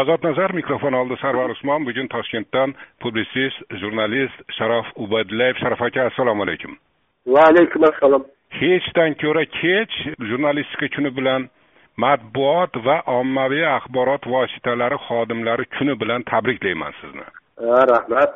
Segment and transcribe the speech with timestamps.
[0.00, 6.42] ozod nazar mikrofon oldida sarvar usmon bugun toshkentdan publitsist jurnalist sharof ubaydullayev sharof aka assalomu
[6.46, 6.78] alaykum
[7.34, 8.24] va alaykum assalom
[8.60, 9.96] hechdan ko'ra kech
[10.30, 11.48] jurnalistika kuni bilan
[12.04, 17.26] matbuot va ommaviy axborot vositalari xodimlari kuni bilan tabriklayman sizni.
[17.92, 18.30] Rahmat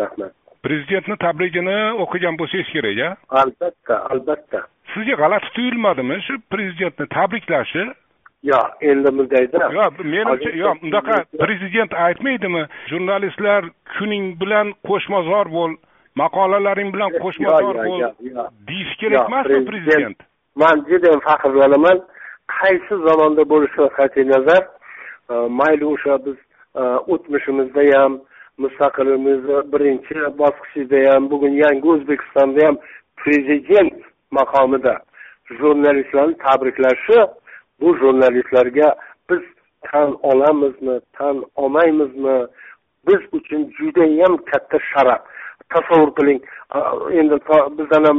[0.00, 0.32] rahmat.
[0.66, 3.10] Prezidentni tabrigini o'qigan bo'lsangiz kerak a
[3.42, 4.60] albatta albatta.
[4.94, 7.84] Sizga g'alati tuyulmadimi shu prezidentni tabriklashi
[8.50, 12.62] yo'q endi bundayda yo'q menimcha yo'q unaqa prezident aytmaydimi?
[12.90, 13.62] Jurnalistlar
[13.94, 15.72] kuning bilan qo'shmazor bo'l
[16.22, 18.00] maqolalaring bilan qo'shmazor bo'l
[18.68, 20.16] deyish kerak emasmi prezident
[20.62, 21.98] man judayam faxrlanaman.
[22.60, 24.62] Qaysi zamonda bo'lishidan qat'iy nazar
[25.32, 26.38] e, mayli o'sha biz
[26.80, 28.12] e, o'tmishimizda ham
[28.62, 32.76] mustaqilligimizni birinchi bosqichida ham bugun yangi o'zbekistonda ham
[33.22, 33.94] prezident
[34.38, 34.94] maqomida
[35.58, 37.18] jurnalistlarni tabriklashi
[37.82, 38.94] bu jurnalistlarga
[39.30, 39.42] biz
[39.90, 42.46] tan olamizmi tan olmaymizmi?
[43.06, 45.22] Biz uchun judayam katta sharaf.
[45.68, 46.40] Tasavvur qiling
[47.20, 47.36] endi
[47.78, 48.18] bizdan ham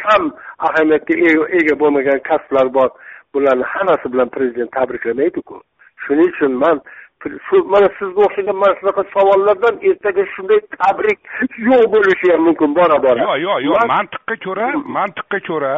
[0.00, 0.22] kam
[0.58, 1.14] ahamiyatga
[1.58, 2.90] ega bo'lmagan kasblar bor.
[3.34, 5.62] Bularni hammasi bilan prezident tabriklamaydiku.
[6.04, 6.80] Shuning uchun man
[7.46, 11.18] shu mana sizga o'xshagan mana shunaqa savollardan ertaga shunday tabrik
[11.68, 15.74] yo'q bo'lishi ham mumkin bora bora yo'q yo'q yo'q mantiqqa ko'ra mantiqqa ko'ra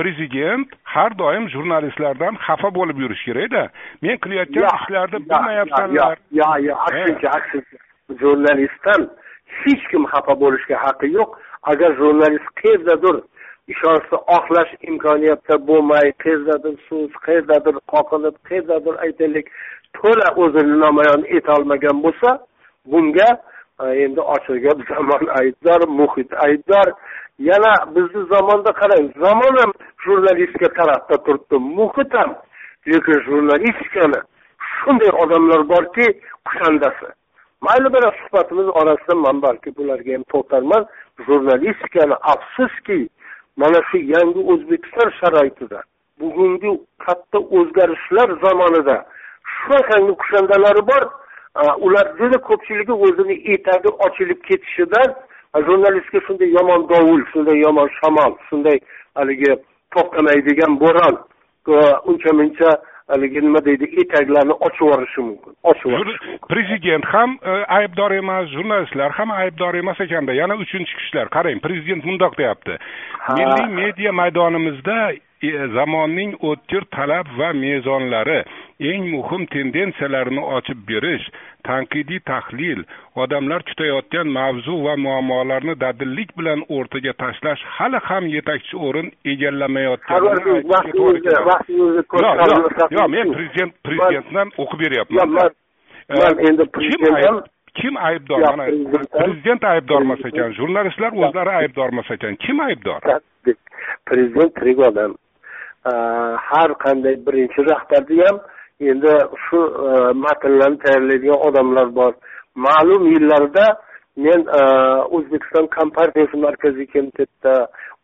[0.00, 3.62] prezident har doim jurnalistlardan xafa bo'lib yurish kerakda.
[4.02, 6.16] Men qilayotgan ishlarni bilmayapsanlar.
[6.40, 7.76] yo'q yo'q aksincha aksincha.
[8.22, 9.00] Jurnalistdan
[9.62, 11.30] hech kim xafa bo'lishga haqqi yo'q.
[11.72, 13.16] Agar jurnalist qayerdadir
[13.72, 19.46] ishonchni oqlash imkoniyatida bo'lmay qayerdadir so'z qayerdadir qoqilib qayerdadir aytaylik
[19.98, 22.30] to'la o'zini namoyon etolmagan bo'lsa
[22.92, 23.28] bunga
[24.04, 26.86] endi ochiq gap zamon aybdor muhit aybdor
[27.48, 29.72] yana bizni zamonda qarang zamon ham
[30.04, 32.34] jurnalistika tarafda turibdi muhit ham.
[32.86, 34.20] Lekin jurnalistikani
[34.70, 36.06] shunday odamlar borki
[36.46, 37.08] kushandasi.
[37.60, 40.86] Mayli bir suhbatimiz orasida man balki bularga ham to'xtalman
[41.26, 43.08] jurnalistikani afsuski
[43.56, 45.82] mana shu yangi o'zbekiston sharoitida
[46.20, 46.70] bugungi
[47.06, 48.96] katta o'zgarishlar zamonida
[49.54, 51.02] shunaqangi kushandalari bor.
[51.86, 55.08] Ular juda ko'pchiligi o'zini etagi ochilib ketishidan
[55.58, 58.78] jurnalistga shunday yomon dovul shunday yomon shamol shunday
[59.14, 59.56] haligi
[59.96, 61.18] to'xtamaydigan bo'ron
[62.10, 62.70] uncha muncha
[63.08, 69.10] haligi nima deydi etaklarni ochib yuborishi mumkin ochib yuborishi prezident ham e, aybdor emas jurnalistlar
[69.10, 72.78] ham aybdor emas ekanda yana uchinchi kishilar qarang prezident mundoq deyapti.
[73.38, 75.12] Milliy media maydonimizda
[75.74, 78.44] zamonning o'tkir talab va mezonlari
[78.80, 81.26] eng muhim tendensiyalarini ochib berish
[81.64, 82.84] tanqidiy tahlil
[83.16, 90.64] odamlar kutayotgan mavzu va muammolarni dadillik bilan o'rtaga tashlash hali ham yetakchi o'rin egallamayotganini yo'q.
[93.08, 95.28] men prezident prezidentdan o'qib beryapman.
[96.20, 97.00] Man endi kim
[97.74, 98.40] kim aybdor?
[98.40, 98.64] Mana
[99.18, 102.36] prezident aybdor emas ekan jurnalistlar o'zlari aybdor emas ekan.
[102.36, 103.00] Kim aybdor?
[104.06, 105.14] Prezident tirik odam
[105.84, 108.40] har qanday birinchi rahbarni ham
[108.80, 109.12] endi
[109.44, 109.58] shu
[109.88, 112.12] e, matnlarni tayyorlaydigan odamlar bor.
[112.54, 113.66] Ma'lum yillarda
[114.16, 114.62] men e,
[115.16, 117.54] o'zbekiston kompartiyasi markaziy komitetida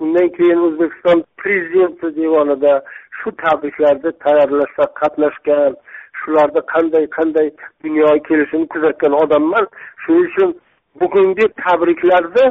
[0.01, 2.75] undan keyin o'zbekiston prezidenti devonida
[3.19, 5.73] shu tabriklarni tayyorlashda qatnashgan
[6.21, 7.49] shularni qanday qanday
[7.85, 9.65] dunyoga kelishini kuzatgan odamman
[10.03, 10.51] shuning uchun
[11.01, 12.47] bugungi tabriklarni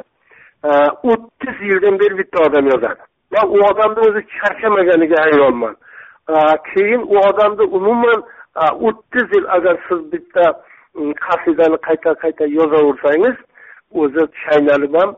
[0.69, 0.71] e,
[1.11, 3.03] o'ttiz yildan beri bitta odam yozadi.
[3.35, 5.75] Man u odamni o'zi charchamaganiga hayronman
[6.71, 8.23] keyin u odamni umuman
[8.87, 10.45] o'ttiz yil agar siz bitta
[10.95, 13.35] mm, qasidani qayta qayta yozaversangiz
[14.01, 15.15] o'zi chaynalib ham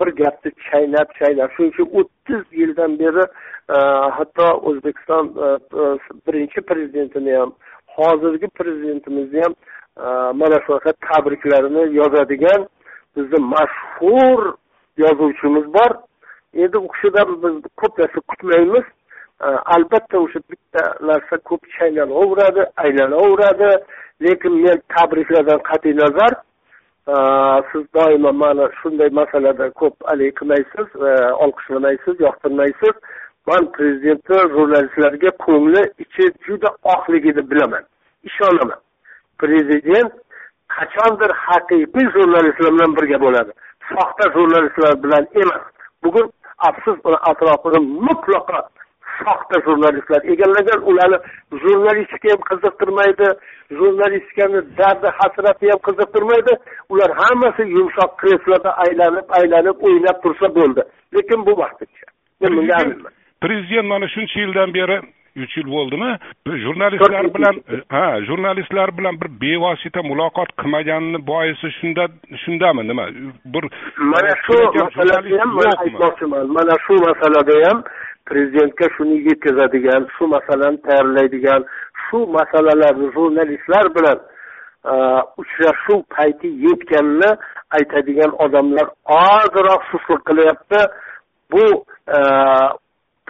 [0.00, 1.50] bir gapni chaynab chaynab.
[1.54, 3.24] Shuning uchun o'ttiz yildan beri
[4.16, 5.24] hatto o'zbekiston
[6.26, 7.52] birinchi prezidentini ham
[7.96, 9.54] hozirgi prezidentimizni ham
[10.40, 12.60] mana shunaqa tabriklarini yozadigan
[13.16, 14.40] bizni mashhur
[14.96, 15.90] yozuvchimiz bor.
[16.54, 18.84] Endi u kishidan biz ko'p narsa kutmaymiz
[19.74, 23.70] albatta o'sha bitta narsa ko'p chaynalaveradi aylanaveradi.
[24.22, 26.32] Lekin men tabriklardan qat'iy nazar
[27.70, 30.88] siz doimo mani shunday masalada ko'p haligi qilmaysiz
[31.44, 32.94] olqishlamaysiz yoqtirmaysiz.
[33.46, 37.84] Man prezidentni jurnalistlarga ko'ngli ichi juda oqligini bilaman.
[38.28, 38.80] Ishonaman.
[39.38, 40.12] Prezident
[40.76, 43.52] qachondir haqiqiy jurnalistlar bilan birga bo'ladi.
[43.90, 45.64] Soxta jurnalistlar bilan emas.
[46.04, 46.26] Bugun
[46.68, 48.60] afsus uni atrofini mutlaqo
[49.20, 50.80] soxta jurnalistlar egallagan.
[50.90, 51.18] Ularni
[51.62, 53.28] jurnalistika ham qiziqtirmaydi
[53.78, 56.52] jurnalistikani dardi hasrati ham qiziqtirmaydi.
[56.92, 60.82] Ular hammasi yumshoq kresloda aylanib aylanib o'ynab tursa bo'ldi.
[61.14, 62.06] Lekin bu vaqtincha
[62.40, 65.00] men bunga aminman prezident mana shuncha yildan beri
[65.36, 66.10] uch yil bo'ldimi?
[66.64, 67.54] Jurnalistlar bilan
[67.88, 72.08] ha jurnalistlar bilan bir bevosita muloqot qilmaganini boisi shunda
[72.44, 72.88] shundami?
[72.88, 73.06] Nima?
[73.44, 73.64] Bir
[74.12, 76.46] mana shu masalada ham man aytmoqchiman.
[76.56, 77.82] Mana shu masalada ham
[78.26, 81.64] prezidentga shuni yetkazadigan shu masalani tayyorlaydigan
[82.04, 84.18] shu masalalarni jurnalistlar bilan
[85.42, 87.30] uchrashuv payti yetganini
[87.78, 90.80] aytadigan odamlar ozroq sustlik qilyapti.
[91.52, 91.64] Bu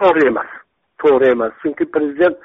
[0.00, 0.59] to'g'ri emas
[1.02, 1.52] to'g'ri emas.
[1.62, 2.36] Chunki prezident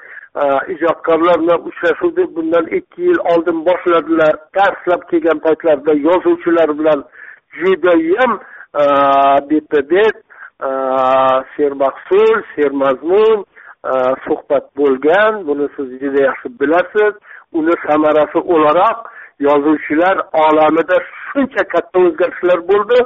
[0.42, 0.44] e,
[0.74, 4.34] ijodkorlar bilan uchrashuvni bundan ikki yil oldin boshladilar.
[4.56, 7.04] Darslab kelgan paytlarida yozuvchilar bilan
[7.60, 8.32] judayam
[9.50, 10.16] betma bet
[11.56, 13.44] sermahsul sermazmun
[13.84, 13.92] e,
[14.24, 15.46] suhbat bo'lgan.
[15.46, 17.14] Buni siz juda yaxshi bilasiz.
[17.52, 18.98] Uni samarasi o'laroq
[19.48, 22.98] yozuvchilar olamida shuncha katta o'zgarishlar bo'ldi.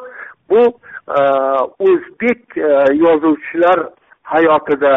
[0.51, 0.63] Bu
[1.19, 1.21] e,
[1.89, 2.43] o'zbek
[3.05, 3.79] yozuvchilar
[4.23, 4.95] hayotida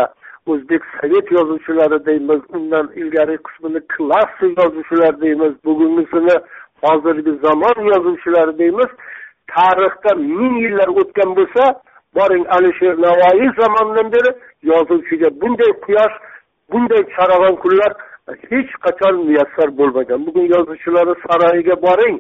[0.52, 6.36] o'zbek sovet yozuvchilari deymiz undan ilgari qismini klassik yozuvchilar deymiz bugungisini
[6.84, 8.92] hozirgi zamon yozuvchilari deymiz.
[9.54, 11.64] Tarixda ming yillar o'tgan bo'lsa
[12.18, 14.32] boring alisher navoiy zamonidan beri
[14.72, 16.16] yozuvchiga bunday quyosh
[16.72, 17.92] bunday charag'on kunlar
[18.50, 20.20] hech qachon muyassar bo'lmagan.
[20.26, 22.18] Bugun yozuvchilarni saroyiga boring.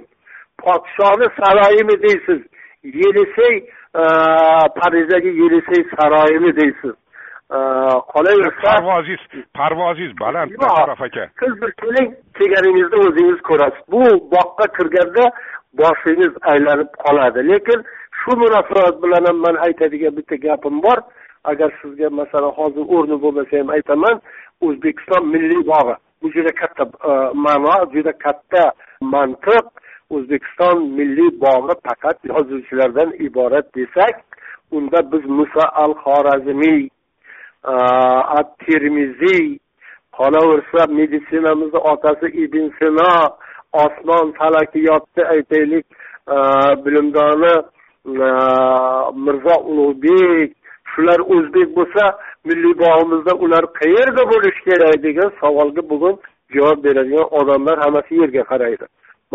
[0.63, 2.41] Podshoni saroyimi deysiz?
[3.01, 3.55] Yelisey
[4.79, 6.95] parijdagi yelisey saroyimi deysiz?
[8.13, 9.23] Qolaversa parvozingiz
[9.53, 13.83] parvozingiz baland basharaf aka siz bir keling kelganingizda o'zingiz ko'rasiz.
[13.93, 14.03] Bu
[14.35, 15.25] boqqa kirganda
[15.79, 17.39] boshingiz aylanib qoladi.
[17.51, 17.79] Lekin
[18.19, 20.99] shu munosabat bilan ham man aytadigan bitta gapim bor.
[21.51, 24.15] Agar sizga masalan hozir o'rni bo'lmasa ham aytaman
[24.65, 25.95] o'zbekiston milliy bog'i.
[26.21, 26.83] Bu juda katta
[27.45, 28.63] ma'no juda katta
[29.13, 29.65] mantiq.
[30.15, 34.15] O'zbekiston milliy bog'i faqat yozuvchilardan iborat desak
[34.71, 36.81] unda biz muso al xorazmiy
[37.63, 39.59] at termiziy
[40.17, 43.11] qolaversa meditsinamizni otasi ibn sino
[43.83, 45.85] osmon falakiyotni aytaylik
[46.83, 47.55] bilimdoni
[49.25, 50.51] mirzo ulug'bek
[50.91, 52.03] shular o'zbek bo'lsa
[52.47, 56.15] milliy bog'imizda ular qayerda bo'lishi kerak degan savolga bugun
[56.55, 58.85] javob beradigan odamlar hammasi yerga qaraydi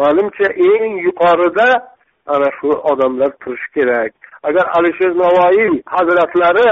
[0.01, 1.69] manimcha eng yuqorida
[2.35, 4.13] ana shu odamlar turishi kerak
[4.49, 6.69] agar alisher navoiy hazratlari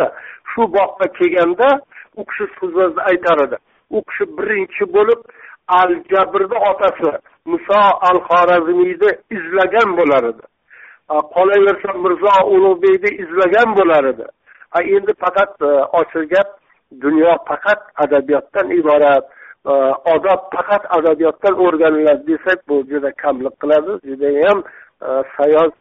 [0.57, 1.69] shu bog'ga kelganda
[2.17, 3.57] u kishi so'zlarda aytar edi.
[3.97, 5.21] U kishi birinchi bo'lib
[5.81, 7.11] al jabrni otasi
[7.53, 10.45] muso al xorazmiyni izlagan bo'lar edi.
[11.35, 14.27] Qolaversa mirzo ulug'bekni izlagan bo'lar edi.
[14.97, 15.71] Endi faqat e,
[16.01, 16.49] ochiq gap
[17.05, 19.25] dunyo faqat adabiyotdan iborat
[19.71, 19.73] e,
[20.15, 23.93] odob faqat adabiyotdan o'rganiladi desak bu juda kamlik qiladi.
[24.09, 24.59] Judayam
[25.07, 25.73] e, sayoz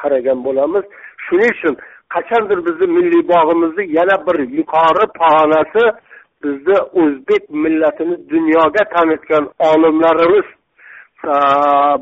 [0.00, 0.84] qaragan bo'lamiz.
[1.24, 1.74] Shuning uchun
[2.14, 5.84] qachondir bizni milliy bog'imizni yana bir yuqori pog'onasi
[6.42, 10.48] bizni o'zbek millatini dunyoga tanitgan olimlarimiz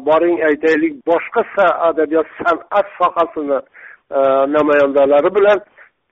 [0.07, 1.43] boring aytaylik boshqa
[1.89, 3.59] adabiyot san'at sohasini
[4.57, 5.59] namoyandalari bilan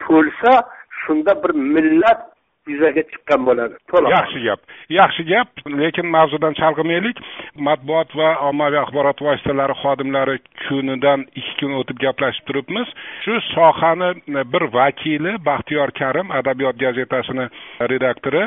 [0.05, 0.52] to'lsa
[1.00, 2.33] shunda bir millat
[2.72, 3.76] yuzaga chiqqan bo'ladi.
[3.90, 4.61] To'liq yaxshi gap.
[4.99, 5.49] Yaxshi gap
[5.82, 7.20] lekin mavzudan chalg'imaylik
[7.66, 12.88] matbuot va ommaviy axborot vositalari xodimlari kunidan ikki kun o'tib gaplashib turibmiz.
[13.25, 14.11] Shu sohani
[14.52, 17.46] bir vakili baxtiyor karim adabiyot gazetasini
[17.93, 18.44] redaktori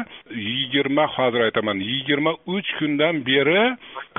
[0.49, 3.61] yigirma hozir aytaman yigirma uch kundan beri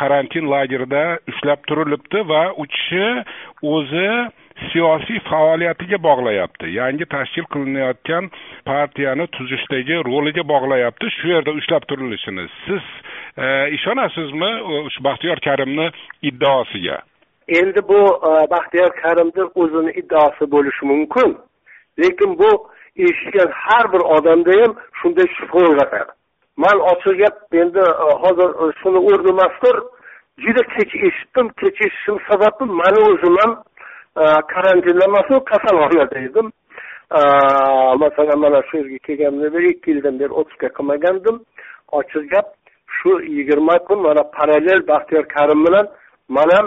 [0.00, 3.06] karantin lagerida ushlab turilibdi va u kishi
[3.75, 4.11] o'zi
[4.72, 6.66] siyosiy faoliyatiga bog'layapti.
[6.80, 8.30] Yangi tashkil qilinayotgan
[8.70, 11.10] partiyani tuzishdagi roliga bog'layapti.
[11.18, 12.48] Shu yerda ushlab turilishini.
[12.66, 12.84] Siz
[13.36, 14.50] e, ishonasizmi
[14.94, 15.90] shu baxtiyor karimni
[16.22, 16.98] iddaosiga
[17.48, 21.38] endi bu e, baxtiyor karimni o'zini iddaosi bo'lishi mumkin.
[21.98, 22.50] Lekin bu
[22.96, 26.12] eshitgan har bir odamda ham shunday shubha uyg'otadi
[26.56, 28.50] man ochiq gap endi e, hozir
[28.80, 29.76] shuni o'rni mazkur
[30.44, 33.52] juda kech eshitdim kech eshitishim sababi mani o'zim ham
[34.52, 36.52] karantinda emasu kasalxonada edim
[38.02, 41.36] masalan mana shu yerga kelganimdan beri ikki yildan beri отпуска qilmagandim
[41.98, 42.46] ochiq gap
[42.96, 45.86] shu yigirma kun mana parallel baxtiyor karim bilan
[46.28, 46.66] man ham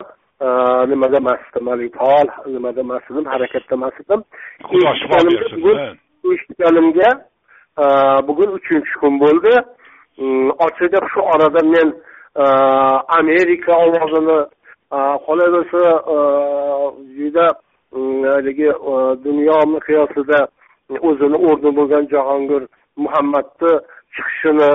[0.89, 4.21] nimada emas edim haligi faol nimada emas edim harakatda emas edim
[6.33, 7.09] eshitganimga
[8.27, 9.53] bugun uchinchi kun bo'ldi
[10.65, 11.89] ochiq gap shu orada men
[13.19, 14.39] amerika ovozini
[15.25, 15.83] qolaversa
[17.17, 17.47] juda
[18.33, 18.69] haligi
[19.25, 20.39] dunyo miqyosida
[21.07, 22.63] o'zini o'rni bo'lgan jahongir
[23.03, 23.73] muhammadni
[24.15, 24.71] chiqishini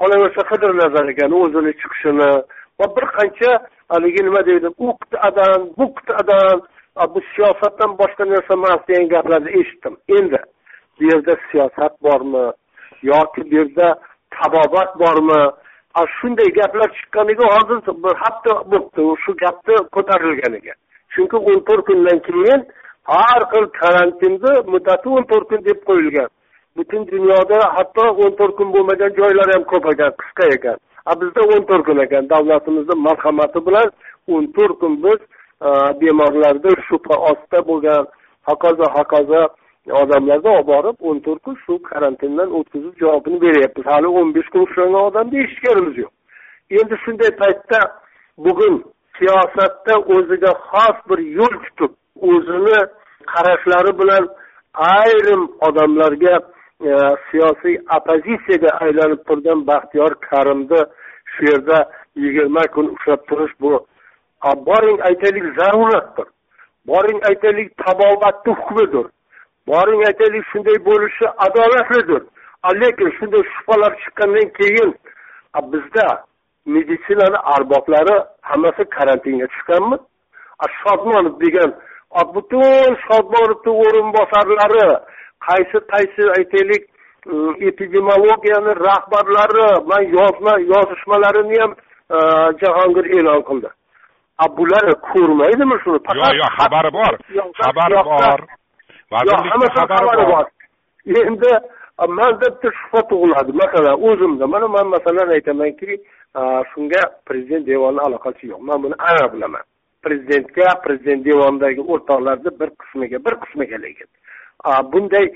[0.00, 1.04] qolaversa qidir nazar
[1.44, 2.30] o'zini chiqishini
[2.78, 3.50] va bir qancha
[3.92, 6.56] haligi nima deydi u qit'adan bu qit'adan
[7.14, 9.94] bu siyosatdan boshqa narsa emas degan gaplarni eshitdim.
[10.18, 10.40] Endi
[10.96, 12.46] bu yerda siyosat bormi
[13.02, 13.88] yoki bu yerda
[14.36, 15.42] tabobat bormi
[16.20, 20.74] shunday gaplar chiqqaniga hozir bir hafta bo'libdi shu gapni ko'tarilganiga.
[21.12, 22.60] Chunki o'n to'rt kundan keyin
[23.14, 26.28] har xil karantinni muddati o'n to'rt kun deb qo'yilgan.
[26.76, 30.78] Butun dunyoda hatto o'n to'rt kun bo'lmagan joylar ham ko'p ekan qisqa ekan.
[31.10, 33.88] A bizda o'n to'rt kun ekan davlatimizni marhamati bilan
[34.34, 35.68] o'n to'rt kun biz e,
[36.00, 38.02] bemorlarda bemorlarni shubha ostida bo'lgan
[38.48, 39.42] hokazo hokazo
[40.02, 43.86] odamlarni olib borib o'n to'rt kun shu karantindan o'tkazib javobini beryapmiz.
[43.92, 46.12] Hali o'n besh kun ushlangan odamni eshitganimiz yo'q.
[46.78, 47.80] Endi shunday paytda
[48.44, 48.74] bugun
[49.18, 51.92] siyosatda o'ziga xos bir yo'l tutib
[52.30, 52.78] o'zini
[53.32, 54.24] qarashlari bilan
[54.98, 56.34] ayrim odamlarga
[56.90, 56.92] e,
[57.28, 60.80] siyosiy oppozitsiyaga aylanib turgan baxtiyor karimni
[61.32, 61.78] shu yerda
[62.22, 63.72] yigirma kun ushlab turish bu
[64.68, 66.28] boring aytaylik zaruratdir
[66.88, 69.06] boring aytaylik tabobatni hukmidir.
[69.70, 72.22] Boring aytaylik shunday bo'lishi adolatlidir.
[72.80, 74.90] Lekin shunday shubhalar chiqqandan keyin
[75.72, 76.08] bizda
[76.74, 78.16] meditsinani arboblari
[78.50, 79.96] hammasi karantinga tushganmi
[80.80, 81.70] shodmonov degan
[82.34, 84.86] butun shodmonovni o'rinbosarlari
[85.46, 86.82] qaysi qaysi aytaylik
[87.26, 91.72] mm, epidemiologiyani rahbarlari man yozma yozishmalarini ham
[92.16, 92.18] e,
[92.60, 93.68] jahongir e'lon qildi.
[94.58, 95.98] Bular ko'rmaydimi shuni?
[96.20, 97.12] Yo'q yo'q xabari bor.
[97.62, 98.40] Xabari bor
[99.10, 100.46] xabari bor.
[101.06, 101.50] endi
[102.08, 103.52] manda bitta shubha tug'iladi.
[103.52, 106.00] Masalan o'zimda mana man masalan aytamanki
[106.70, 108.60] shunga prezident devoni aloqasi yo'q.
[108.68, 109.64] Man buni aniq bilaman.
[110.04, 114.08] Prezidentga prezident devonidagi o'rtoqlarni bir qismiga bir qismiga lekin.
[114.92, 115.26] Bunday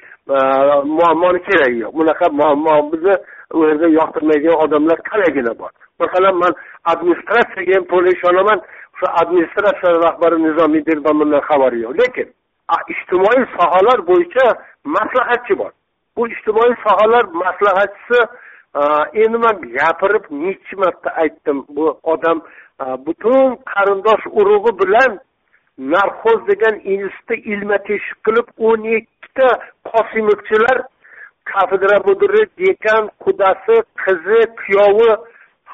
[0.99, 1.93] muammoni keragi yo'q.
[1.99, 3.15] Bunaqa muammo bizni
[3.57, 5.73] u yerda yoqtirmaydigan odamlar talaygina bor.
[6.03, 6.53] Masalan man
[6.93, 8.59] administratsiyaga ham to'la ishonaman
[8.99, 11.95] shu administratsiya rahbari nizomiydirdan bundan xabari yo'q.
[12.03, 12.29] Lekin
[12.95, 14.47] ijtimoiy sohalar bo'yicha
[14.85, 15.73] maslahatchi bor.
[16.17, 18.21] Bu ijtimoiy sohalar maslahatchisi
[18.81, 18.83] e,
[19.25, 21.65] endi man gapirib nechi marta aytdim.
[21.69, 22.43] Bu odam
[22.83, 25.19] e, butun qarindosh urug'i bilan
[25.79, 29.49] narxoz degan institutda ilma teshik qilib o'n ikkita
[29.91, 30.79] qosimovchilar
[31.51, 35.11] kafedra mudiri dekan qudasi qizi kuyovi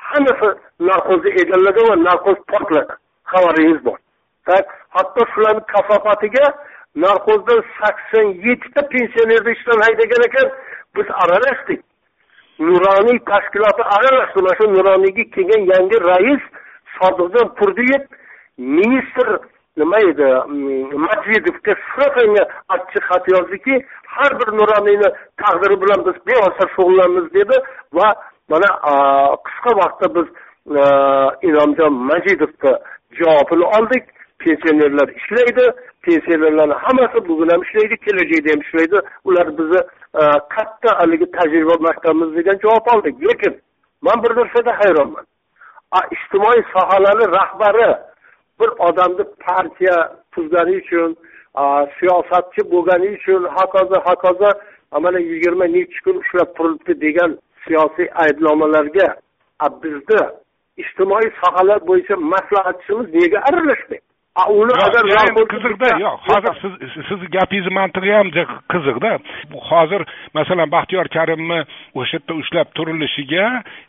[0.09, 0.49] hammasi
[0.88, 2.95] narxozni egallagan va narxoz portladi.
[3.33, 3.99] Xabaringiz bor.
[4.97, 6.47] Hatto shularni kasofatiga
[7.02, 10.49] narxozdan sakson yettita pensionerni ishdan haydagan ekan
[10.97, 11.81] biz aralashdik.
[12.69, 14.38] Nuroniy tashkiloti aralashdi.
[14.43, 16.43] Mana shu nuroniyga kelgan yangi rais
[16.97, 18.02] sodiqjon turdiyev
[18.78, 19.28] ministr
[19.78, 22.43] nima edi mm, madvidovga shunaqangi
[22.75, 23.75] achchiq xat yozdiki
[24.14, 25.09] har bir nuroniyni
[25.43, 27.57] taqdiri bilan biz bevosita shug'ullanamiz dedi
[27.99, 28.09] va
[28.50, 28.69] mana
[29.47, 30.28] qisqa vaqtda biz
[31.49, 32.73] inomjon majidovni
[33.19, 34.05] javobini oldik.
[34.38, 35.64] Pensionerlar ishlaydi.
[36.02, 38.99] Pensionerlarni hammasi bugun ham ishlaydi kelajakda ham ishlaydi.
[39.25, 39.81] Ular bizni
[40.21, 40.23] e,
[40.55, 43.55] katta haligi tajriba maktabimiz degan javob oldik lekin
[44.02, 45.25] man bir narsada hayronman.
[46.14, 47.88] Ijtimoiy sohalarni rahbari
[48.61, 49.97] bir odamni partiya
[50.33, 51.17] tuzgani uchun
[51.99, 54.50] siyosatchi bo'lgani uchun hokazo hokazo
[55.00, 59.09] mana yigirma nechi kun ushlab turilibdi degan siyosiy aybnomalarga
[59.83, 60.23] bizni
[60.83, 64.07] ijtimoiy sohalar bo'yicha maslahatchimiz nega aralashmaydi?
[64.61, 65.04] Uni agar
[65.52, 66.73] qiziqda yo'q hozir siz
[67.09, 68.28] sizni gapingizni mantig'i ham
[68.73, 69.12] qiziqda
[69.71, 70.02] hozir
[70.38, 71.61] masalan baxtiyor karimni
[72.00, 73.47] o'sha yerda ushlab turilishiga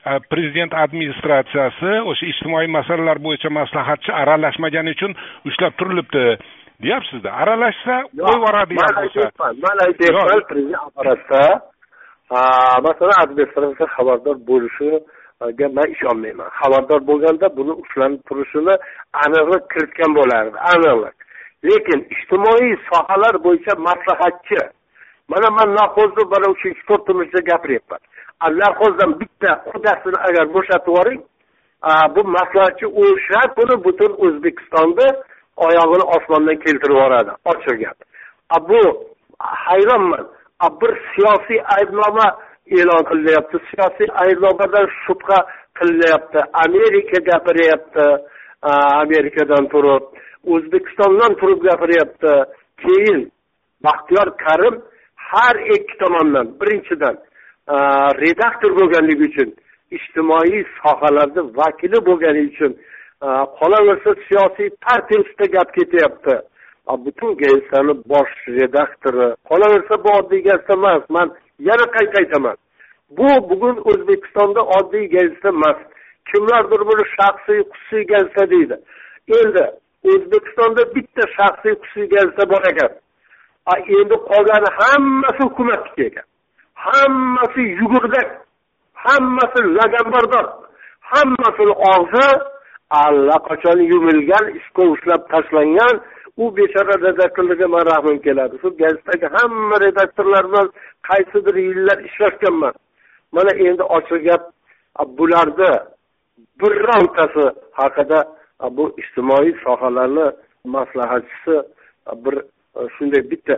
[0.09, 5.11] e, prezident administratsiyasi o'sha ijtimoiy masalalar bo'yicha maslahatchi aralashmagani uchun
[5.49, 6.25] ushlab turilibdi
[6.83, 7.29] deyapsizda.
[7.41, 9.29] Aralashsa qo'yib yuboradigan bo'lsa.
[9.65, 11.43] man aytyapman prezident apparatda
[12.87, 14.91] masalan administratsiya xabardor bo'lishi
[15.57, 16.49] ga man ishonmayman.
[16.59, 18.75] Xabardor bo'lganda buni ushlanib turishini
[19.23, 21.15] aniqlik kiritgan bo'lardi aniqlik.
[21.69, 24.61] Lekin ijtimoiy sohalar bo'yicha maslahatchi.
[25.31, 28.01] Mana man narxozni mana uchinchi to'rtinchida gapiryapman.
[28.61, 31.21] Narxozdan bitta qudasini agar bo'shatib yuboring
[32.15, 35.07] bu maslahatchi o'sha kuni butun o'zbekistonni
[35.65, 37.31] oyog'ini osmondan keltirib yuboradi.
[37.51, 37.97] Ochiq gap
[38.69, 38.81] bu
[39.65, 40.25] hayronman.
[40.81, 42.27] Bir siyosiy aybnoma
[42.77, 45.39] e'lon qilyapti siyosiy ayblovlardan shubha
[45.77, 46.39] qilinyapti.
[46.65, 48.05] Amerika gapiryapti.
[49.03, 50.03] Amerikadan turib
[50.53, 52.33] o'zbekistondan turib gapiryapti.
[52.83, 53.19] Keyin
[53.85, 54.75] baxtiyor karim
[55.15, 57.15] har ikki tomondan birinchidan
[58.23, 59.49] redaktor bo'lganligi uchun
[59.97, 62.71] ijtimoiy sohalarni vakili bo'lgani uchun
[63.59, 66.35] qolaversa siyosiy partiya ustida gap ketyapti.
[67.05, 71.03] Butun gazetani bosh redaktori qolaversa bu oddiy gazeta emas.
[71.15, 71.29] Man
[71.67, 72.57] yana qayta aytaman
[73.17, 75.79] bu bugun o'zbekistonda oddiy gazeta emas
[76.29, 78.75] kimlardir buni shaxsiy xususiy gazeta deydi.
[79.39, 79.63] Endi
[80.11, 82.91] o'zbekistonda bitta shaxsiy xususiy gazeta bor ekan.
[83.99, 86.27] Endi qolgani hammasi hukumatniki ekan.
[86.85, 88.29] Hammasi yugurdak
[89.05, 90.45] hammasi laganbardor
[91.11, 92.27] hammasini og'zi
[93.03, 95.95] allaqachon yumilgan iskovushlab tashlangan
[96.43, 98.55] u bechora redaktorlarga man rahmim keladi.
[98.61, 100.67] Shu gazetadagi hamma redaktorlar bilan
[101.07, 102.73] qaysidir yillar ishlashganman.
[103.31, 104.43] Mana endi ochiq gap
[105.17, 105.71] bularni
[106.61, 107.45] birontasi
[107.79, 108.19] haqida
[108.77, 110.27] bu ijtimoiy sohalarni
[110.75, 111.55] maslahatchisi
[112.23, 112.35] bir
[112.95, 113.55] shunday bitta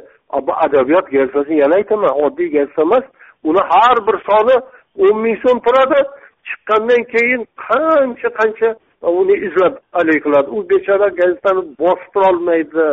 [0.48, 3.05] bu adabiyot gazetasi yana aytaman oddiy gazeta emas
[3.43, 4.55] uni har bir soni
[5.03, 6.00] o'n ming so'm turadi.
[6.48, 8.69] Chiqqandan keyin qancha qancha
[9.01, 10.50] uni izlab haligi qiladi.
[10.55, 12.86] U bechora gazetani bostirolmaydi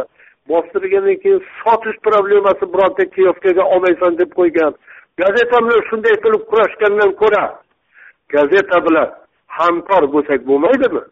[0.50, 4.73] bostirgandan keyin sotish problemasi bironta kiyovkaga olmaysan deb qo'ygan.
[5.21, 7.45] Gazeta bilan shunday qilib kurashgandan ko'ra
[8.35, 9.09] gazeta bilan
[9.59, 11.02] hamkor bo'lsak bo'lmaydimi?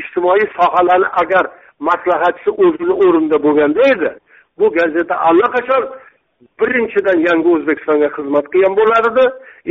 [0.00, 1.44] Ijtimoiy sohalarni agar
[1.88, 4.10] maslahatchisi o'zini o'rnida bo'lganda edi
[4.58, 5.84] bu gazeta allaqachon
[6.60, 9.24] birinchidan yangi o'zbekistonga xizmat qilgan bo'lar edi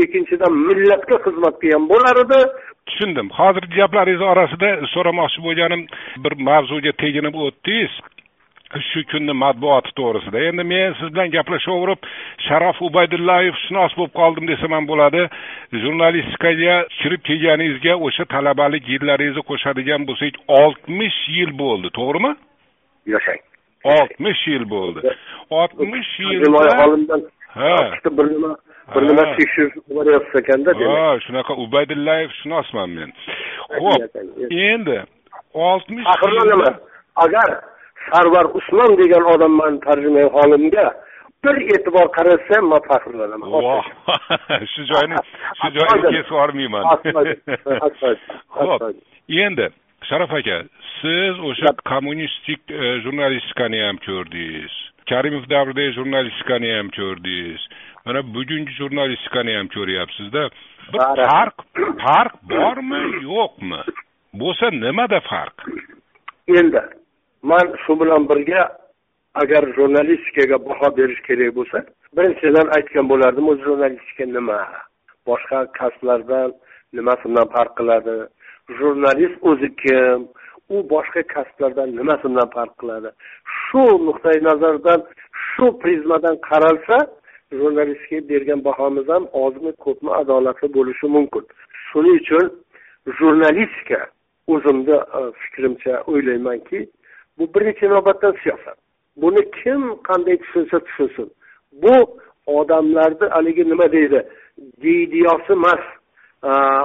[0.04, 2.40] ikkinchidan millatga xizmat qilgan bo'lar edi
[2.88, 3.28] tushundim.
[3.40, 5.82] Hozirgi gaplaringiz orasida so'ramoqchi bo'lganim
[6.24, 7.94] bir mavzuga teginib o'tdingiz.
[8.90, 10.38] Shu kunni matbuoti to'g'risida.
[10.50, 12.00] Endi men siz bilan gaplashaverib
[12.48, 15.22] sharof ubaydullayev shunos bo'lib qoldim desam ham bo'ladi.
[15.84, 22.32] Jurnalistikaga kirib kelganingizga o'sha talabalik yillaringizni qo'shadigan bo'lsak oltmish yil bo'ldi to'g'rimi?
[23.16, 23.42] Yashang.
[23.98, 25.00] Oltmish yil bo'ldi.
[25.50, 27.22] Oltmish yilda
[27.56, 27.76] ha.
[28.18, 28.56] bir nima
[28.96, 33.10] bir nima tekshirib boryapsiz ekanda ha shunaqa ubaydullayev shunosman men.
[33.80, 34.02] Ho'p
[34.52, 34.98] endi
[35.54, 36.76] oltmish faxrlanaman
[37.16, 37.50] agar
[38.12, 40.88] sarvar usmon degan odamman tarjimai holimga
[41.46, 43.50] bir e'tibor qarasa man faxrlanaman.
[44.74, 45.18] Shu joyni
[45.60, 46.84] shu joyni kesib yubormayman.
[48.58, 48.84] Ho'p
[49.46, 49.68] endi
[50.10, 50.58] sharof aka
[51.02, 52.62] siz o'sha kommunistik
[53.06, 54.74] jurnalistikani ham ko'rdingiz.
[55.10, 57.62] Karimov davridagi jurnalistikani ham ko'rdingiz.
[58.06, 60.44] Mana bugungi jurnalistikani ham ko'ryapsizda.
[60.94, 61.58] Bir farq
[62.06, 63.82] farq bormi yo'qmi?
[64.42, 65.58] Bo'lsa nimada farq?
[66.60, 66.82] Endi
[67.52, 68.62] man shu bilan birga
[69.42, 71.78] agar jurnalistikaga baho berish kerak bo'lsa
[72.16, 74.60] birinchidan aytgan bo'lardim o'zi jurnalistika nima?
[75.30, 76.50] Boshqa kasblardan
[76.98, 78.16] nimasi bilan farq qiladi?
[78.78, 80.20] Jurnalist o'zi kim?
[80.74, 83.10] U boshqa kasblardan nimasi bilan farq qiladi?
[83.62, 85.00] Shu nuqtai nazardan
[85.50, 86.98] shu prizmadan qaralsa
[87.60, 91.44] jurnalistikaga bergan bahomiz ham ozmi ko'pmi adolatli bo'lishi mumkin.
[91.88, 92.46] Shuning uchun
[93.18, 94.02] jurnalistika
[94.54, 96.80] o'zimni e, fikrimcha o'ylaymanki
[97.40, 98.78] bu birinchi navbatda siyosat.
[99.18, 101.32] Buni kim qanday tushunsa tushunsin.
[101.72, 104.28] Bu odamlarni haligi nima deydi?
[104.84, 105.84] Deydiyosi emas.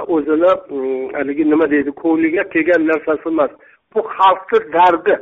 [0.07, 1.91] O'zini mm, haligi nima deydi?
[1.91, 3.51] Ko'ngliga kelgan narsasi emas.
[3.95, 5.15] Bu xalqni dardi.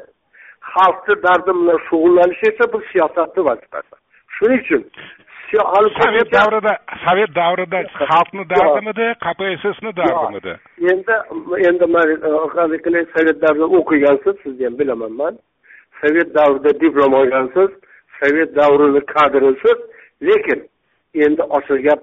[0.74, 3.96] Xalqni dardi bilan shug'ullanish esa bu siyosatni vazifasi.
[4.36, 4.84] Shuning uchun
[5.51, 6.73] sovet davrida
[7.05, 10.53] sovet davrida xalqni dardimidi kpssni dardimidi?
[10.91, 11.15] endi
[11.69, 15.33] endi man e, sovet davrida o'qigansiz sizni ham bilaman man.
[16.01, 17.69] Sovet davrida diplom olgansiz
[18.19, 19.79] sovet davrini kadrisiz
[20.27, 20.59] lekin
[21.25, 22.01] endi ochiq gap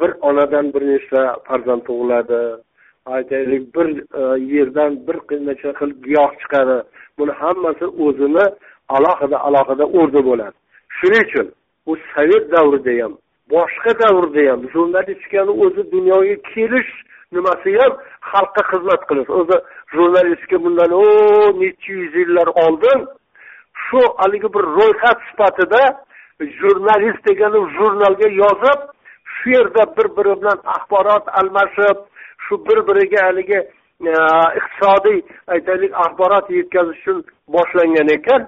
[0.00, 2.40] bir onadan bir nechta farzand tug'iladi.
[3.06, 3.88] Aytaylik bir
[4.20, 4.22] e,
[4.54, 6.78] yerdan bir necha xil giyoh chiqadi.
[7.18, 8.46] Buni hammasi o'zini
[8.96, 10.56] alohida alohida o'rni bo'ladi.
[10.98, 11.46] Shuning uchun
[11.90, 13.12] u sovet davrida ham
[13.54, 16.92] boshqa davrda ham jurnalistikani o'zi dunyoga kelish
[17.32, 17.92] nimasi ham
[18.30, 19.30] xalqqa xizmat qilish.
[19.40, 19.56] O'zi
[19.94, 21.04] jurnalistika bundan o
[21.60, 23.00] necha yuz yillar oldin
[23.84, 25.82] shu haligi bir ro'yxat sifatida
[26.60, 28.80] jurnalist degani jurnalga yozib
[29.34, 31.98] shu yerda bir biri bilan axborot almashib
[32.44, 33.60] shu bir biriga haligi
[34.10, 34.12] e,
[34.58, 35.18] iqtisodiy
[35.54, 37.18] aytaylik axborot yetkazish uchun
[37.54, 38.42] boshlangan ekan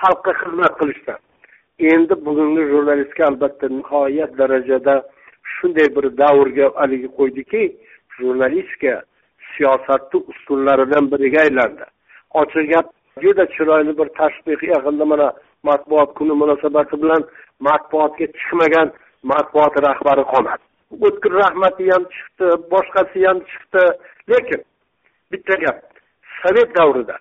[0.00, 1.18] xalqqa xizmat qilishdan.
[1.94, 4.94] Endi bugungi jurnalistika albatta nihoyat darajada
[5.52, 7.62] shunday bir davrga haligi qo'ydiki
[8.16, 8.94] jurnalistika
[9.52, 11.84] siyosatni ustunlaridan biriga aylandi.
[12.40, 12.86] Ochiq gap
[13.22, 15.28] juda chiroyli bir tashbih yaqinda mana
[15.68, 17.22] matbuot kuni munosabati bilan
[17.66, 18.88] matbuotga chiqmagan
[19.32, 20.64] matbuot rahbari qolmadi
[21.06, 23.82] o'tkir rahmati ham chiqdi boshqasi ham chiqdi
[24.30, 24.60] lekin
[25.32, 25.78] bitta gap
[26.40, 27.16] sovet davrida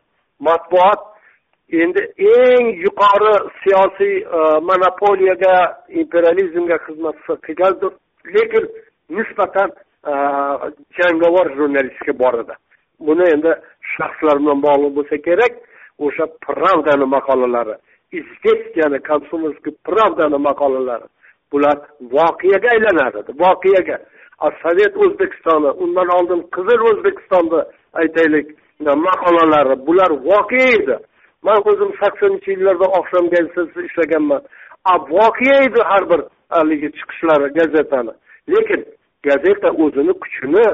[0.47, 1.01] matbuot
[1.71, 2.01] endi
[2.35, 5.55] eng yuqori siyosiy e, monopoliyaga
[6.01, 7.91] imperializmga xizmat qilgandir
[8.35, 8.65] lekin
[9.17, 9.69] nisbatan
[10.11, 10.13] e,
[10.97, 12.55] jangovar jurnalistika bor edi
[13.07, 13.51] buni endi
[13.95, 15.53] shaxslar bilan bog'liq bo'lsa kerak.
[16.05, 17.75] O'sha pravdani maqolalari
[18.19, 21.07] известияni komsomolskiy pravdani maqolalari
[21.51, 21.77] bular
[22.15, 23.19] voqeaga aylanadi.
[23.43, 23.97] Voqeaga.
[24.61, 27.61] Sovet o'zbekistoni undan oldin qizil o'zbekistonni
[28.01, 28.47] aytaylik
[29.07, 30.95] maqolalari bular voqea edi.
[31.43, 34.41] Man o'zim saksoninchi yillarda oqshom gazetasida ishlaganman.
[35.15, 38.13] Voqea edi har bir haligi chiqishlari gazetani.
[38.53, 38.81] Lekin
[39.27, 40.65] gazeta o'zini kuchini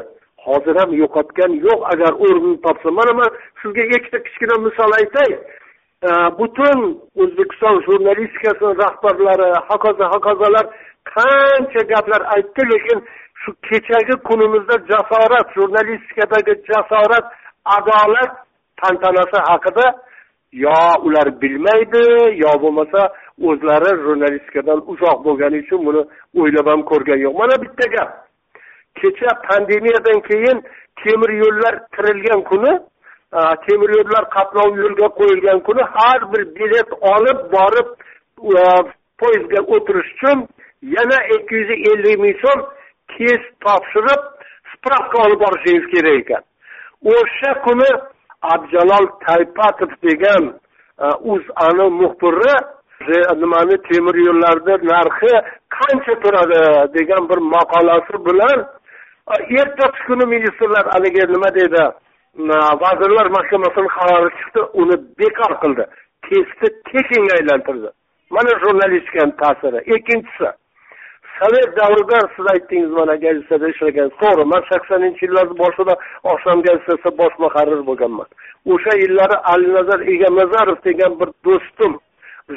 [0.46, 1.80] hozir ham yo'qotgan yo'q.
[1.94, 3.30] Agar o'rnini topsa mana man
[3.62, 5.32] sizga ikkita kichkina misol aytay.
[6.40, 6.80] Butun
[7.22, 10.66] o'zbekiston jurnalistikasini rahbarlari hokazo hokazolar
[11.14, 13.00] qancha gaplar aytdi lekin
[13.42, 17.26] shu kechagi kunimizda jasorat jurnalistikadagi jasorat
[17.78, 18.32] adolat
[18.82, 19.86] tantanasi haqida
[20.52, 20.78] yo
[21.08, 22.04] ular bilmaydi
[22.44, 23.02] yo bo'lmasa
[23.48, 26.02] o'zlari jurnalistikadan uzoq bo'lgani uchun buni
[26.40, 27.36] o'ylab ham ko'rgani yo'q.
[27.42, 28.10] Mana bitta gap.
[29.00, 30.58] Kecha pandemiyadan keyin
[31.04, 32.74] temir yo'llar tirilgan kuni
[33.68, 37.88] temir yo'llar qatnovi yo'lga qo'yilgan kuni har bir bilet olib borib
[39.22, 40.48] poyezdga o'tirish uchun
[40.96, 42.60] yana ikki yuz ellik ming so'm
[43.14, 44.22] test topshirib
[44.74, 46.44] spravka olib borishingiz kerak ekan.
[47.16, 47.90] O'sha kuni
[48.42, 50.44] abjalol taypatov degan
[51.04, 52.56] e, o'zani muxbiri
[53.14, 55.34] e, nimani temir yo'llarni narxi
[55.78, 58.60] qancha turadi e, degan bir maqolasi bilan
[59.60, 61.84] ertasi kuni ministrlar haligi nima deydi
[62.84, 65.84] vazirlar mahkamasini qarori chiqdi uni bekor qildi.
[66.26, 67.90] Testni tekinga aylantirdi.
[68.36, 69.80] Mana jurnalistikani ta'siri.
[69.96, 70.50] Ikkinchisi
[71.40, 75.94] sovet davrida siz aytdingiz mana gazetada ishlagan to'g'ri man saksoninchi yillarni boshida
[76.32, 78.28] oqshom gazetasida bosh muharrir bo'lganman.
[78.74, 81.94] O'sha yillari alinazar egamnazarov degan bir do'stim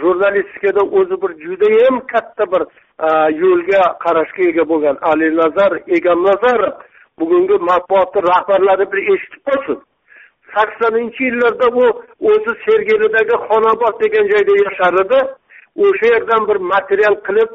[0.00, 2.62] jurnalistikada o'zi bir judayam katta bir
[3.42, 6.74] yo'lga qarashga ega bo'lgan alinazar egamnazarov
[7.20, 9.78] bugungi matbuotni rahbarlari bir eshitib qolsin.
[10.54, 11.84] Saksoninchi yillarda u
[12.30, 15.18] o'zi sergelidagi xonobod degan joyda yashar edi
[15.86, 17.50] o'sha yerdan bir material qilib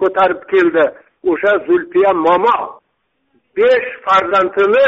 [0.00, 0.84] ko'tarib keldi.
[1.30, 2.56] O'sha zulfiya momo
[3.56, 4.86] besh farzandini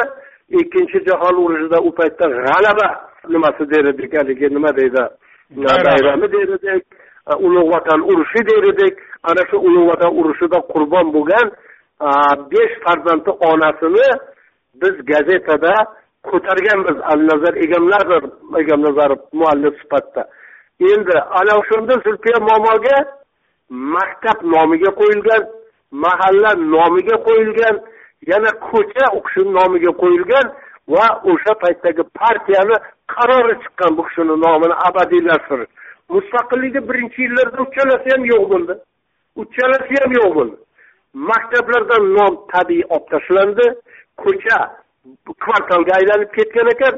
[0.61, 2.89] ikkinchi jahon urushida u paytda g'alaba
[3.33, 5.05] nimasi der edik haligi nima deydi?
[5.87, 6.85] Bayrami der edik
[7.47, 8.97] ulug' vatan urushi der edik
[9.29, 11.47] ana shu ulug' vatan urushida qurbon bo'lgan
[12.53, 14.09] besh farzandni onasini
[14.81, 15.75] biz gazetada
[16.29, 16.97] ko'targanmiz.
[17.13, 18.23] Alnazar egamnazar
[18.63, 20.23] egamnazarov muallif sifatida.
[20.91, 22.97] Endi ana o'shanda zulfiya momoga
[23.71, 25.43] maktab nomiga qo'yilgan
[26.05, 27.77] mahalla nomiga qo'yilgan
[28.27, 30.47] yana ko'cha u kishini nomiga qo'yilgan
[30.95, 32.77] va o'sha paytdagi partiyani
[33.15, 35.71] qarori chiqqan bu kishini nomini abadiylashtirish.
[36.15, 38.75] Mustaqillikni birinchi yillarda uchalasi ham yo'q bo'ldi.
[39.43, 40.57] Uchalasi ham yo'q bo'ldi.
[41.31, 43.67] Maktablardan nom tabiiy olib tashlandi.
[44.23, 44.59] Ko'cha
[45.45, 46.95] kvartalga aylanib ketgan ekan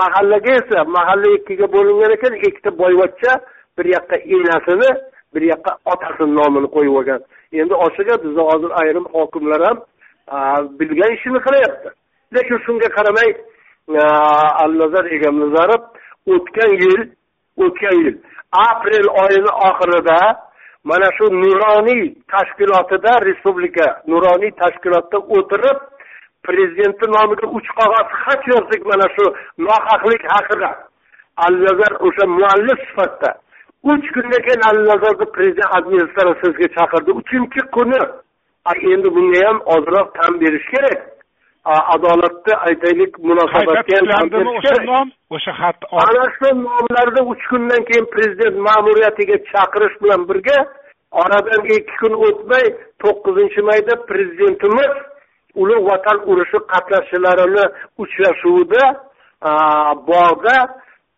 [0.00, 3.32] mahallaga esa mahalla ikkiga bo'lingan ekan ikkita boyvachcha
[3.76, 4.90] bir yoqqa enasini
[5.34, 7.20] bir yoqqa otasini nomini qo'yib olgan.
[7.60, 9.78] Endi oshiga bizni hozir ayrim hokimlar ham
[10.80, 11.88] bilgan ishini qilyapti.
[12.34, 13.30] Lekin shunga qaramay
[14.64, 15.82] alnazar egamnazarov
[16.34, 17.02] o'tgan yil
[17.64, 18.16] o'tgan yil
[18.68, 20.18] aprel oyini oxirida
[20.84, 25.78] mana shu nuroniy tashkilotida respublika nuroniy tashkilotda o'tirib
[26.46, 29.24] prezidentni nomiga uch qog'oz xat yozdik mana shu
[29.66, 30.70] nohaqlik haqida.
[31.46, 33.30] Alnazar o'sha muallif sifatida
[33.82, 37.10] uch kundan keyin alnazarni prezident administratsiyasiga chaqirdi.
[37.20, 38.00] Uchinchi kuni.
[38.94, 41.00] Endi bunga ham ozroq tan berish kerak.
[41.94, 43.96] Adolatni aytaylik munosabatga
[44.96, 50.58] ham o'sha xat ana shu nomlarni uch kundan keyin prezident ma'muriyatiga chaqirish bilan birga
[51.20, 52.66] oradan ikki kun o'tmay
[53.02, 54.92] to'qqizinchi mayda prezidentimiz
[55.62, 57.64] ulug' vatan urushi qatnashchilarini
[58.02, 58.84] uchrashuvida
[60.10, 60.56] bog'da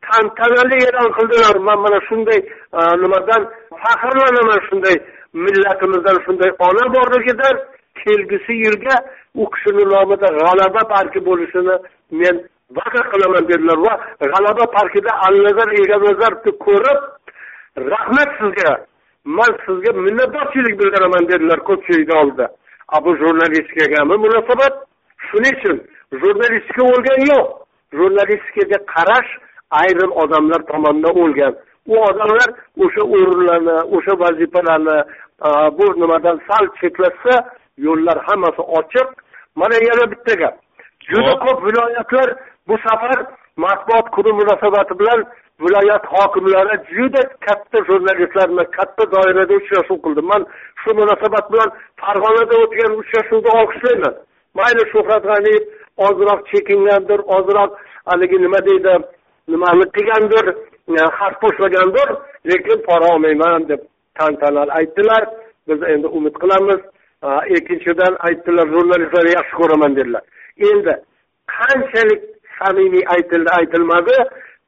[0.06, 1.54] tantanali e'lon qildilar.
[1.68, 2.40] Man mana shunday
[2.78, 3.42] e, nimadan
[3.82, 4.96] faxrlanaman shunday
[5.44, 7.56] millatimizdan shunday ona borligidan
[8.00, 8.96] kelgusi yilga
[9.40, 11.74] u kishini nomida g'alaba parki bo'lishini
[12.20, 12.36] men
[12.76, 13.94] va'da qilaman dedilar va
[14.32, 17.00] g'alaba parkida alnazar egamnazarovni ko'rib
[17.92, 18.72] rahmat sizga.
[19.24, 22.46] Man sizga minnatdorchilik bildiraman dedilar ko'pchilikni oldida
[22.94, 24.74] a bu jurnalistikagami munosabat?
[25.28, 25.76] Shuning uchun
[26.22, 27.46] jurnalistika o'lgani yo'q.
[27.98, 29.30] Jurnalistikaga qarash
[29.70, 31.54] ayrim odamlar tomonidan o'lgan.
[31.92, 32.48] U odamlar
[32.84, 34.98] o'sha o'rinlarni o'sha vazifalarni
[35.78, 37.34] bu nimadan sal chetlashsa
[37.86, 39.08] yo'llar hammasi ochiq.
[39.60, 40.54] Mana yana bitta gap.
[41.10, 42.28] Juda ko'p viloyatlar
[42.68, 43.18] bu safar
[43.56, 45.20] matbuot kuni munosabati bilan
[45.62, 50.22] viloyat hokimlari juda katta jurnalistlar bilan katta doirada uchrashuv qildi.
[50.30, 50.42] Man
[50.82, 51.70] shu munosabat bilan
[52.02, 54.14] farg'onada o'tgan uchrashuvni olqishlayman.
[54.58, 55.64] Mayli shuhrat g'aniyev
[56.06, 57.70] ozroq chekingandir ozroq
[58.10, 58.94] haligi nima deydi
[59.52, 60.46] nimani qilgandir
[60.88, 62.08] e, xat boshlagandir
[62.50, 63.80] lekin pora olmayman deb
[64.18, 65.22] tantanali aytdilar.
[65.68, 66.80] Biz endi umid qilamiz.
[67.26, 70.22] E, ikkinchidan aytdilar jurnalistlarni yaxshi ko'raman dedilar.
[70.70, 70.94] Endi
[71.56, 72.22] qanchalik
[72.58, 74.16] samimiy aytildi aytilmadi?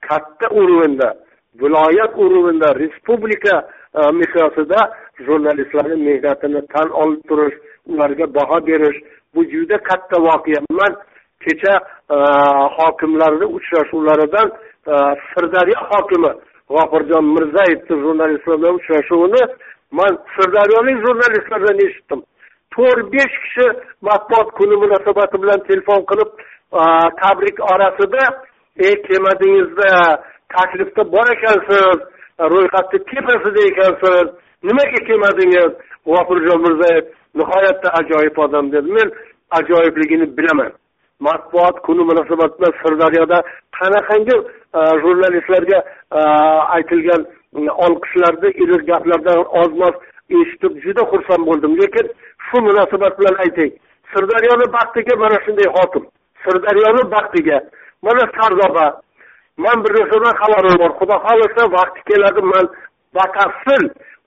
[0.08, 1.08] Katta уровеньda
[1.60, 3.54] viloyat уровеньda respublika
[3.98, 4.80] e, miqyosida
[5.26, 7.56] jurnalistlarni mehnatini tan olib turish
[7.90, 8.98] ularga baho berish
[9.34, 10.60] bu juda katta voqea.
[10.70, 10.92] Man
[11.44, 11.74] kecha
[12.78, 14.48] hokimlarni uchrashuvlaridan
[15.32, 16.32] sirdaryo hokimi
[16.74, 19.42] g'ofurjon mirzayevni jurnalistlar bilan uchrashuvini
[19.98, 22.20] man sirdaryolik jurnalistlardan eshitdim
[22.74, 23.66] to'rt besh kishi
[24.08, 26.30] matbuot kuni munosabati bilan telefon qilib
[27.22, 28.22] tabrik orasida
[28.86, 29.90] ey kelmadingizda
[30.54, 31.98] taklifda bor ekansiz
[32.52, 34.26] ro'yxatni tepasida ekansiz
[34.68, 35.72] nimaga kelmadingiz
[36.06, 37.04] g'ofurjon mirzayev
[37.38, 39.08] nihoyatda ajoyib odam dedi men
[39.58, 40.72] ajoyibligini bilaman
[41.26, 43.38] matbuot kuni munosabati bilan sirdaryoda
[43.78, 44.36] qanaqangi
[44.78, 45.78] e, jurnalistlarga
[46.18, 46.20] e,
[46.76, 47.22] aytilgan
[47.58, 49.94] e, olqishlarni iliq gaplardan oz moz
[50.38, 51.72] eshitib juda xursand bo'ldim.
[51.82, 52.06] Lekin
[52.46, 53.70] shu munosabat bilan aytay
[54.12, 56.04] sirdaryoni baxtiga mana shunday hokim.
[56.44, 57.58] Sirdaryoni baxtiga.
[58.06, 58.86] Mana sardoba
[59.64, 60.92] man bir narsadan xabarim bor.
[61.00, 62.66] Xudo xohlasa vaqti keladi man
[63.16, 63.82] batafsil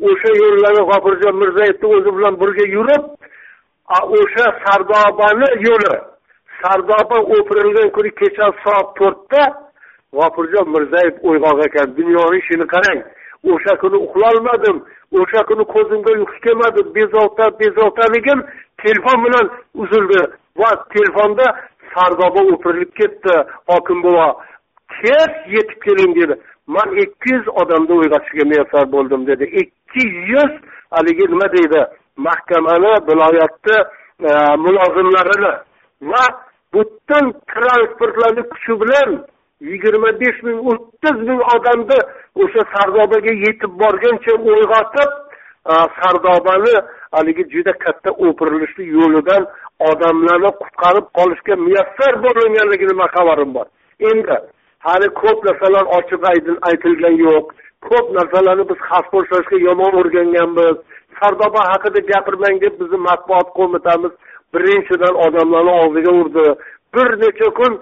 [0.10, 3.03] o'sha yo'llarni g'ofurjon mirzayevni o'zi bilan birga yurib
[4.19, 5.95] o'sha sardobani yo'li
[6.65, 9.43] sardoba o'pirilgan kuni kecha soat to'rtda
[10.15, 11.88] g'ofurjon mirzayev uyg'oq ekan.
[11.99, 12.99] Dunyoni ishini qarang.
[13.51, 14.78] O'sha kuni uxlolmadim
[15.19, 18.39] o'sha kuni ko'zimga uyqu kelmadi bezovta bezovtaligim
[18.84, 19.45] telefon bilan
[19.84, 20.21] uzildi
[20.62, 21.45] va telefonda
[21.93, 23.36] sardoba o'pirilib ketdi.
[23.69, 24.28] Hokim bova
[25.01, 26.36] tez yetib keling dedi.
[26.75, 29.45] Man ikki yuz odamni uyg'otishga muyassar bo'ldim dedi.
[29.62, 30.54] Ikki yuz?
[30.95, 31.82] Haligi nima deydi?
[32.28, 33.78] Mahkamani viloyatni
[34.30, 34.32] e,
[34.65, 35.54] mulozimlarini
[36.12, 36.23] va
[36.76, 39.10] butun transportlarni kuchi bilan
[39.70, 42.00] yigirma besh ming o'ttiz ming odamni
[42.44, 45.12] o'sha sardobaga yetib borguncha uyg'otib
[45.98, 46.76] sardobani
[47.16, 49.44] haligi juda katta o'pirilishni yo'lidan
[49.90, 53.68] odamlarni qutqarib qolishga muyassar bo'linganligini man xabarim bor.
[54.12, 54.38] Endi
[54.88, 56.22] hali ko'p narsalar ochiq
[56.70, 57.46] aytilgan yo'q.
[57.88, 60.78] Ko'p narsalarni biz xas yomon o'rganganmiz.
[61.20, 64.14] Sardoba haqida gapirmang deb bizni matbuot qo'mitamiz.
[64.56, 66.48] Birinchidan odamlarni og'ziga urdi.
[66.96, 67.74] Bir necha kun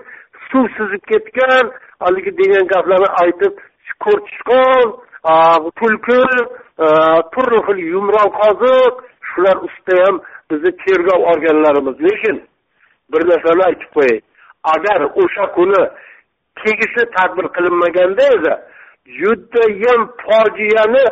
[0.50, 1.66] suv suzib ketgan
[2.04, 3.54] haligi degan gaplarni aytib
[4.06, 4.88] ko'rtishqon
[5.80, 6.22] tulki
[7.34, 8.94] turli xil yumron qoziq
[9.30, 10.16] shular ustida ham
[10.52, 12.38] bizni tergov organlarimiz lekin
[13.12, 14.20] bir narsani aytib qo'yay.
[14.76, 15.82] Agar o'sha kuni
[16.62, 18.54] tegishli tadbir qilinmaganda edi
[19.20, 21.04] judayam fojiani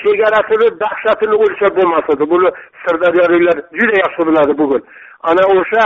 [0.00, 2.24] chegarasini dahshatini o'lchab bo'lmas edi.
[2.32, 2.48] Buni
[2.82, 4.82] sirdaryoliklar juda yaxshi biladi bugun.
[5.22, 5.84] Ana o'sha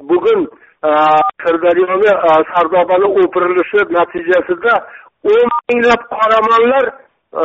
[0.00, 0.40] bugun
[0.88, 0.90] e,
[1.42, 4.74] sirdaryoni e, sardobani o'pirilishi natijasida
[5.32, 6.84] o'n minglab qoramollar
[7.42, 7.44] e,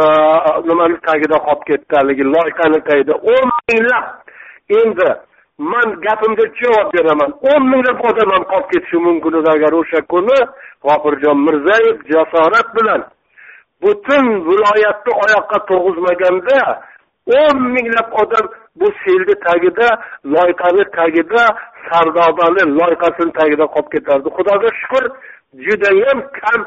[0.67, 4.05] nimani tagida qolib ketdi haligi loyqani tagida o'n minglab.
[4.79, 5.09] Endi
[5.71, 7.31] man gapimga javob beraman.
[7.51, 10.39] O'n minglab odam ham qolib ketishi mumkin edi agar o'sha kuni
[10.83, 13.01] g'ofurjon mirzayev jasorat bilan
[13.81, 16.59] butun viloyatni oyoqqa turg'izmaganda
[17.35, 18.45] o'n minglab odam
[18.79, 19.87] bu selni tagida
[20.35, 21.43] loyqani tagida
[21.87, 24.27] sardobani loyqasini tagida qolib ketardi.
[24.37, 25.03] Xudoga shukur
[25.65, 26.59] judayam kam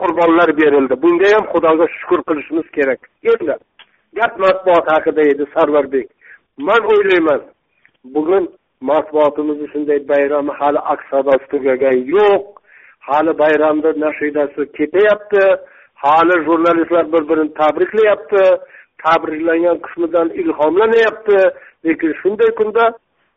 [0.00, 0.94] qurbonlar berildi.
[1.02, 3.00] Bunga ham xudoga shukur qilishimiz kerak.
[3.30, 3.54] Endi
[4.18, 6.08] gap matbuot haqida edi sarvarbek
[6.68, 7.40] man o'ylayman
[8.14, 8.44] bugun
[8.90, 12.44] matbuotimizni shunday bayrami hali aks sadosi tugagani yo'q.
[13.08, 15.44] Hali bayramni nashidasi ketyapti
[16.04, 18.42] hali jurnalistlar bir birini tabriklayapti
[19.02, 21.38] tabriklangan qismidan ilhomlanyapti.
[21.84, 22.84] Lekin shunday kunda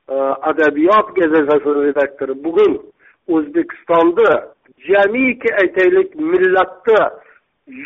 [0.09, 0.15] e,
[0.49, 2.73] adabiyot gazetasini redaktori bugun
[3.33, 4.29] o'zbekistonda
[4.87, 7.01] jamiki aytaylik millatni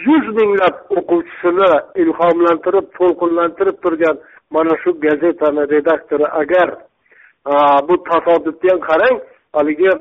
[0.06, 1.72] yuz minglab o'quvchisini
[2.04, 4.18] ilhomlantirib to'lqinlantirib turgan
[4.56, 6.70] mana shu gazetani redaktori agar
[7.52, 7.54] e,
[7.88, 9.18] bu tasodifni ham qarang
[9.56, 9.92] haligi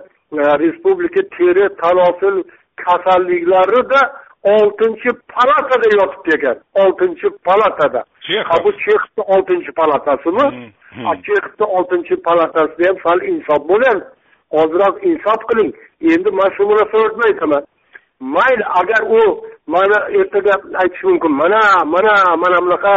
[0.40, 2.37] e, respublika teri tanosul
[2.84, 4.00] kasalliklarida
[4.44, 8.04] oltinchi palatada yotib kelgan oltinchi palatada.
[8.64, 10.72] Bu chexni oltinchi palatasimi?
[11.26, 14.00] Chexni oltinchi palatasida ham sal insof bo'ling
[14.61, 15.72] ozroq insof qiling.
[16.12, 17.62] Endi man shu munosabat aytaman.
[18.35, 19.22] Mayli agar u
[19.66, 21.33] mana ertaga aytish mumkin.
[21.42, 21.61] Mana
[21.94, 22.94] mana mana bunaqa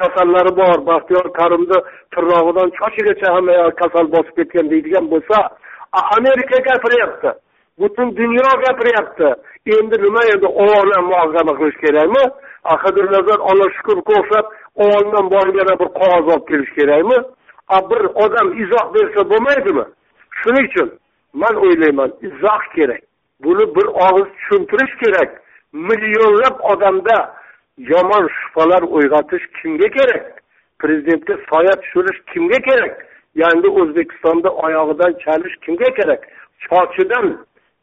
[0.00, 0.78] kasallari bor.
[0.88, 1.78] Baxtiyor karimni
[2.12, 5.38] tirnog'idan chochigacha hamma kasal bosib ketgan deydigan bo'lsa
[6.16, 7.30] amerika gapiryapti
[7.78, 9.28] butun dunyo gapiryapti.
[9.66, 12.24] Endi nima endi ovozdan muhokama qilish kerakmi?
[13.16, 14.46] Nazar alloh shukurga o'xshab
[14.84, 17.18] ovozdan borib yana bir qog'oz olib kelish kerakmi?
[17.76, 19.84] A bir odam izoh bersa bo'lmaydimi?
[20.38, 20.88] Shuning uchun
[21.42, 23.02] man o'ylayman izoh kerak.
[23.44, 25.30] Buni bir og'iz tushuntirish kerak.
[25.72, 27.16] Millionlab odamda
[27.78, 30.24] yomon shubhalar uyg'otish kimga kerak?
[30.80, 32.94] Prezidentga soya tushirish kimga kerak?
[33.42, 36.22] Yangi o'zbekistonda oyog'idan chalish kimga kerak?
[36.68, 37.26] Sochidan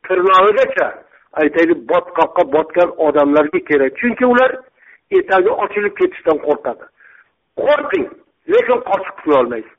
[0.07, 0.87] tirnog'igacha
[1.41, 3.91] aytaylik botqoqqa botgan odamlarga kerak.
[4.01, 4.51] Chunki ular
[5.19, 6.85] etagi ochilib ketishdan qo'rqadi.
[7.61, 8.07] Qo'rqing
[8.53, 9.73] lekin qochib qutulolmaysiz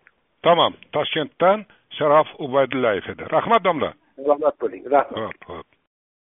[0.45, 1.65] tamom toshkentdan
[1.99, 3.91] sharof ubaydullayev edi rahmat domla.
[4.17, 5.17] Salomat bo'ling rahmat.
[5.23, 5.69] Ho'p ho'p